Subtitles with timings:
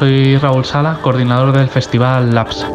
[0.00, 2.66] soy Raúl Sala, coordinador del festival Labs.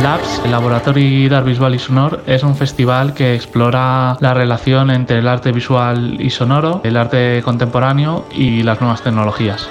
[0.00, 5.18] Labs, el Laboratorio d'Art Visual y Sonor, es un festival que explora la relación entre
[5.18, 9.68] el arte visual y sonoro, el arte contemporáneo y las nuevas tecnologías.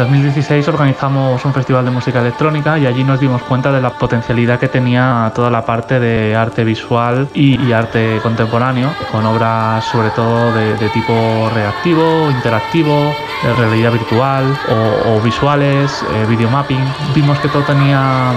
[0.00, 4.58] 2016 organizamos un festival de música electrónica y allí nos dimos cuenta de la potencialidad
[4.58, 10.54] que tenía toda la parte de arte visual y, arte contemporáneo, con obras sobre todo
[10.54, 14.58] de, tipo reactivo, interactivo, de realidad virtual
[15.06, 16.82] o, visuales, eh, videomapping.
[17.14, 18.32] Vimos que todo tenía,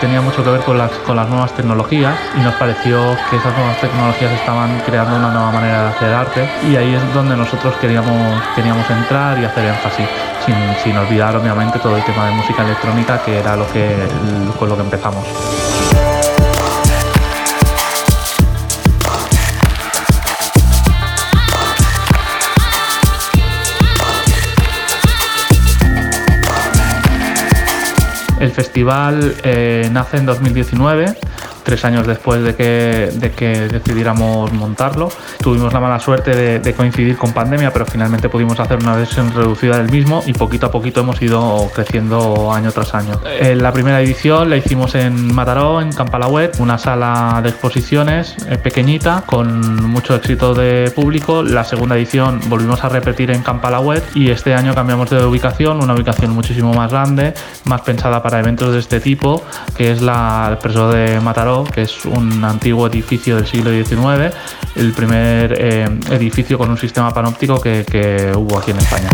[0.00, 3.54] tenía mucho que ver con las, con las nuevas tecnologías y nos pareció que esas
[3.54, 7.74] nuevas tecnologías estaban creando una nueva manera de hacer arte y ahí es donde nosotros
[7.82, 10.08] queríamos, queríamos entrar y hacer énfasis
[10.82, 13.56] sin, olvidar obviamente todo el tema de música electrónica que era
[14.58, 15.26] con lo que empezamos.
[28.40, 31.16] El festival eh, nace en 2019
[31.62, 35.10] tres años después de que, de que decidiéramos montarlo.
[35.38, 39.76] Tuvimos la mala suerte de, coincidir con pandemia, pero finalmente pudimos hacer una versión reducida
[39.76, 43.20] del mismo y poquito a poquito hemos ido creciendo año tras año.
[43.38, 48.56] En la primera edición la hicimos en Mataró, en Campalagüet, una sala de exposiciones eh,
[48.56, 51.42] pequeñita con mucho éxito de público.
[51.42, 55.94] La segunda edición volvimos a repetir en Campalagüet y este año cambiamos de ubicación, una
[55.94, 59.42] ubicación muchísimo más grande, más pensada para eventos de este tipo,
[59.76, 64.34] que es la el preso de Mataró que es un antiguo edificio del siglo XIX,
[64.76, 69.10] el primer eh, edificio con un sistema panóptico que hubo aquí en España.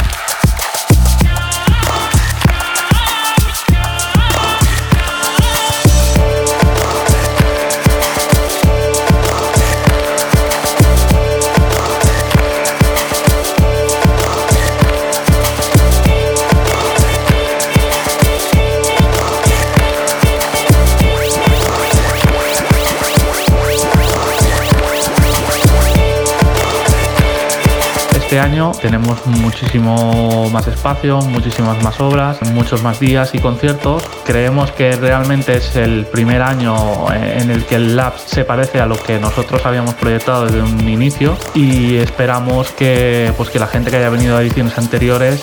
[28.29, 34.03] Este año tenemos muchísimo más espacio, muchísimas más obras, muchos más días y conciertos.
[34.27, 38.87] Creemos que realmente es el primer año en el que el Lab se parece a
[38.87, 43.91] lo que nosotros habíamos proyectado desde un inicio y esperamos que, pues que la gente
[43.91, 45.41] que haya venido a ediciones anteriores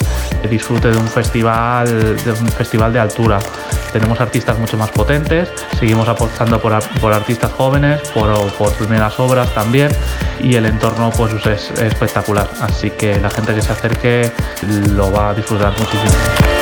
[0.48, 3.40] disfrute de un festival, de un festival de altura.
[3.94, 9.90] Tenemos artistas mucho más potentes, seguimos apostando por, artistas jóvenes, por, por primeras obras también
[10.40, 12.50] y el entorno pues es espectacular.
[12.62, 14.32] Así que la gente que se acerque
[14.92, 16.55] lo va a disfrutar muchísimo.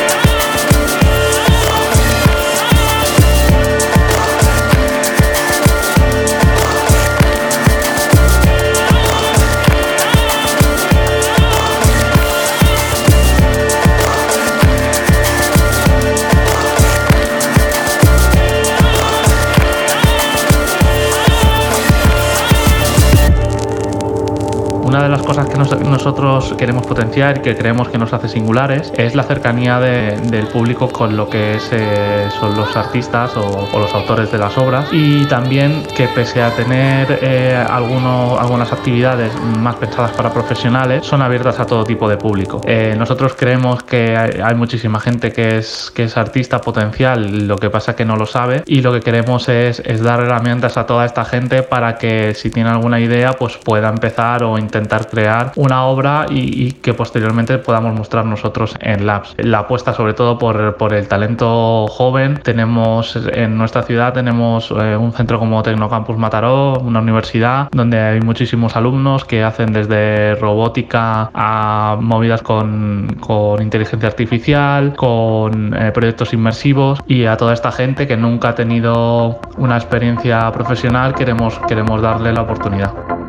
[25.24, 29.80] Cosas que nosotros queremos potenciar y que creemos que nos hace singulares es la cercanía
[29.80, 34.88] del público con lo que eh, son los artistas o, los autores de las obras
[34.92, 41.60] y también que pese a tener eh, algunas actividades más pensadas para profesionales son abiertas
[41.60, 42.62] a todo tipo de público.
[42.66, 47.70] Eh, nosotros creemos que hay, muchísima gente que es, que es artista potencial, lo que
[47.70, 51.06] pasa que no lo sabe y lo que queremos es, es dar herramientas a toda
[51.06, 55.86] esta gente para que si tiene alguna idea pues pueda empezar o intentar crear una
[55.86, 59.36] obra y, que posteriormente podamos mostrar nosotros en Labs.
[59.38, 62.40] La apuesta sobre todo por, por el talento joven.
[62.44, 68.22] Tenemos en nuestra ciudad tenemos eh, un centro como Tecnocampus Mataró, una universidad donde hay
[68.22, 76.34] muchísimos alumnos que hacen desde robótica a movidas con, con inteligencia artificial, con eh, proyectos
[76.34, 82.02] inmersivos y a toda esta gente que nunca ha tenido una experiencia profesional queremos, queremos
[82.02, 83.23] darle la oportunidad.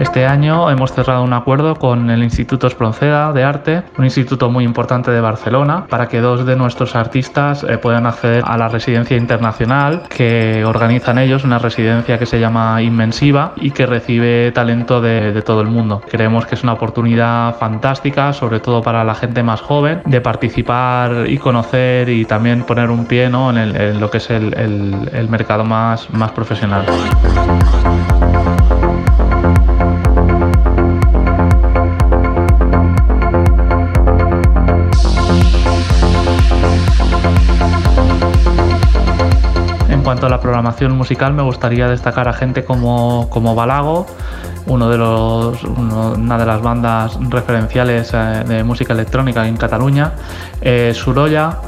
[0.00, 4.64] Este año hemos cerrado un acuerdo con el Instituto Espronceda de Arte, un instituto muy
[4.64, 9.16] importante de Barcelona, para que dos de nuestros artistas eh, puedan acceder a la residencia
[9.16, 15.42] internacional que organizan ellos, una residencia que se llama Inmensiva y que recibe talento de,
[15.42, 16.02] todo el mundo.
[16.10, 21.26] Creemos que es una oportunidad fantástica, sobre todo para la gente más joven, de participar
[21.28, 26.84] y conocer y también poner un pie en, lo que es el, mercado más profesional.
[40.24, 44.06] Cuanto la programación musical, me gustaría destacar a gente como, como Balago,
[44.66, 50.12] una de las bandas referenciales eh, de música electrónica en Cataluña,
[50.62, 51.58] eh, Suroya,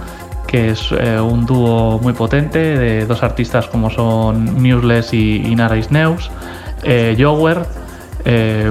[0.47, 5.55] que es eh, un dúo muy potente de dos artistas como son Museless y, y
[5.55, 6.31] Narais Neus,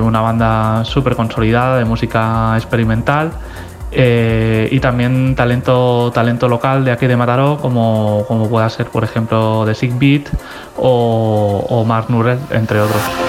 [0.01, 3.31] una banda súper consolidada de música experimental,
[3.95, 9.03] eh, y también talento, talento local de aquí de Mataró, como, como pueda ser, por
[9.03, 10.27] ejemplo, Sick Beat
[10.77, 13.24] o, o Mark Nurel, entre otros.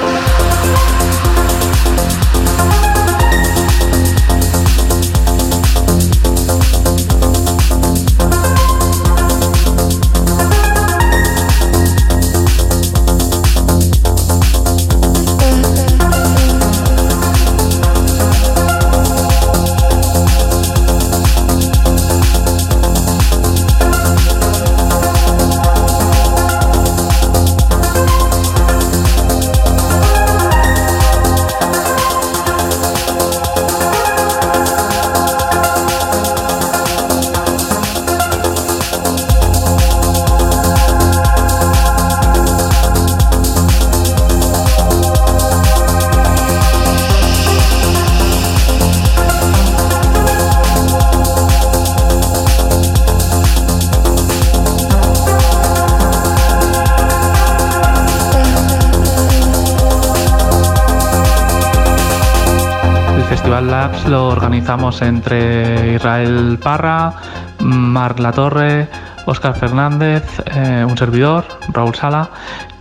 [64.56, 67.12] Entre Israel Parra,
[67.61, 68.88] Marc Latorre,
[69.26, 72.31] Óscar Fernández, eh, un servidor, Raúl Sala,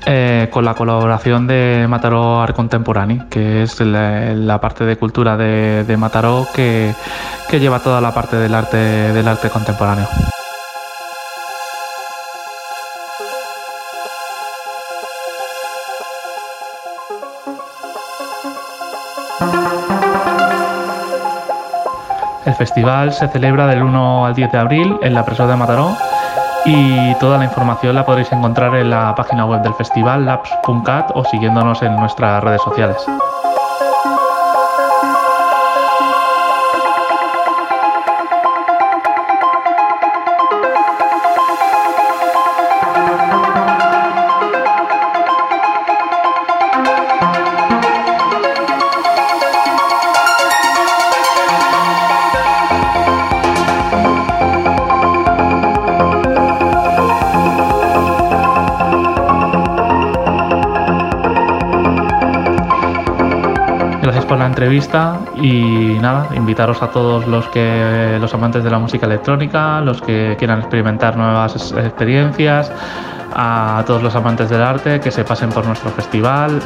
[0.06, 5.84] eh, con la colaboración de Mataró Art Contemporáneo, que es la, parte de cultura de,
[5.84, 6.94] de Mataró que,
[7.50, 10.08] que, lleva toda la parte del arte, del arte contemporáneo.
[22.46, 25.98] El festival se celebra del 1 al 10 de abril en la Presó de Mataró
[26.64, 31.24] y toda la información la podréis encontrar en la página web del festival labs.cat o
[31.24, 32.98] siguiéndonos en nuestras redes sociales.
[64.28, 69.06] Por la entrevista y nada, invitaros a todos los que los amantes de la música
[69.06, 72.72] electrónica, los que quieran experimentar nuevas experiencias,
[73.36, 76.60] a todos los amantes del arte que se pasen por nuestro festival,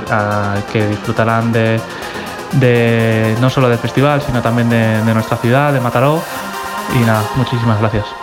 [0.71, 6.21] que disfrutarán de, no solo del festival, sino también de nuestra ciudad, de Mataró.
[6.95, 8.18] Y nada, muchísimas gracias.